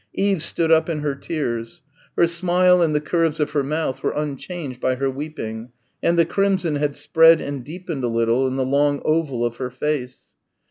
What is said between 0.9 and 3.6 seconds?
her tears. Her smile and the curves of